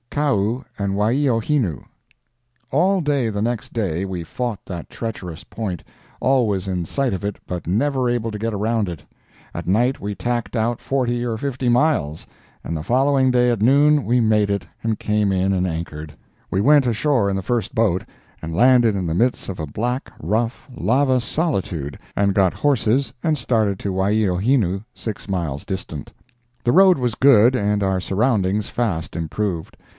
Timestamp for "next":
3.41-3.71